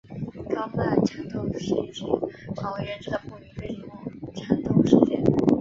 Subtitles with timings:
[0.49, 2.05] 高曼缠斗是一起
[2.55, 5.23] 广为人知的不明飞行物缠斗事件。